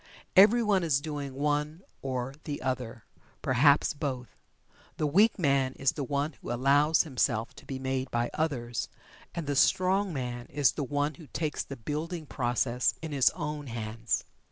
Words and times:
Everyone 0.35 0.81
is 0.81 0.99
doing 0.99 1.35
one 1.35 1.83
or 2.01 2.33
the 2.45 2.59
other 2.63 3.03
perhaps 3.43 3.93
both. 3.93 4.29
The 4.97 5.05
weak 5.05 5.37
man 5.37 5.73
is 5.73 5.91
the 5.91 6.03
one 6.03 6.33
who 6.41 6.51
allows 6.51 7.03
himself 7.03 7.53
to 7.57 7.67
be 7.67 7.77
made 7.77 8.09
by 8.09 8.31
others, 8.33 8.89
and 9.35 9.45
the 9.45 9.55
strong 9.55 10.11
man 10.11 10.47
is 10.47 10.71
the 10.71 10.83
one 10.83 11.13
who 11.13 11.27
takes 11.27 11.63
the 11.63 11.77
building 11.77 12.25
process 12.25 12.95
in 13.03 13.11
his 13.11 13.29
own 13.35 13.67
hands. 13.67 14.23